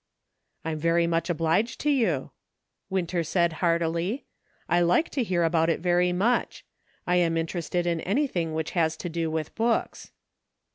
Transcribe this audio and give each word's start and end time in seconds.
"I 0.65 0.71
am 0.71 0.79
very 0.79 1.05
much 1.05 1.29
obliged 1.29 1.79
to 1.81 1.91
you," 1.91 2.31
Winter 2.89 3.23
said 3.23 3.53
heartily;" 3.61 4.25
I 4.67 4.81
like 4.81 5.09
to 5.09 5.21
hear 5.21 5.43
about 5.43 5.69
it 5.69 5.79
very 5.79 6.11
much; 6.11 6.65
I 7.05 7.17
am 7.17 7.37
interested 7.37 7.85
in 7.85 8.01
anything 8.01 8.55
which 8.55 8.71
has 8.71 8.97
to 8.97 9.09
do 9.09 9.29
with 9.29 9.53
books." 9.53 10.11